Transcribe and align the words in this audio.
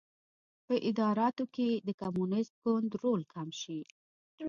په 0.65 0.73
اداراتو 0.89 1.45
کې 1.55 1.69
د 1.87 1.89
کمونېست 2.01 2.53
ګوند 2.63 2.91
رول 3.01 3.21
کم 3.33 3.49
شي. 3.61 3.81